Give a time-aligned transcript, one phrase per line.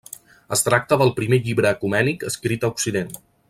[0.55, 3.15] Es tracta del primer llibre ecumènic escrit a Occident.